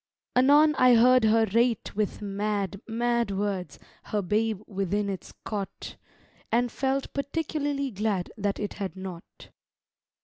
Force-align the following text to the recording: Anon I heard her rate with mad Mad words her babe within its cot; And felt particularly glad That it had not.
Anon 0.35 0.73
I 0.79 0.95
heard 0.95 1.25
her 1.25 1.45
rate 1.53 1.95
with 1.95 2.23
mad 2.23 2.81
Mad 2.87 3.29
words 3.29 3.77
her 4.05 4.23
babe 4.23 4.59
within 4.65 5.11
its 5.11 5.31
cot; 5.45 5.95
And 6.51 6.71
felt 6.71 7.13
particularly 7.13 7.91
glad 7.91 8.31
That 8.35 8.59
it 8.59 8.73
had 8.73 8.95
not. 8.95 9.51